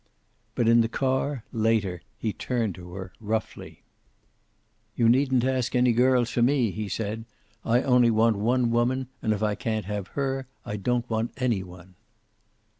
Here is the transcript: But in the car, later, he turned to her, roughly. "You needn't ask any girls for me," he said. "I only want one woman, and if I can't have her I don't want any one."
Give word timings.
But 0.55 0.67
in 0.67 0.81
the 0.81 0.89
car, 0.89 1.43
later, 1.53 2.01
he 2.17 2.33
turned 2.33 2.73
to 2.73 2.93
her, 2.95 3.13
roughly. 3.19 3.83
"You 4.95 5.07
needn't 5.07 5.43
ask 5.43 5.75
any 5.75 5.91
girls 5.91 6.31
for 6.31 6.41
me," 6.41 6.71
he 6.71 6.89
said. 6.89 7.25
"I 7.63 7.83
only 7.83 8.09
want 8.09 8.37
one 8.37 8.71
woman, 8.71 9.09
and 9.21 9.31
if 9.31 9.43
I 9.43 9.53
can't 9.53 9.85
have 9.85 10.07
her 10.17 10.47
I 10.65 10.77
don't 10.77 11.07
want 11.07 11.33
any 11.39 11.61
one." 11.61 11.93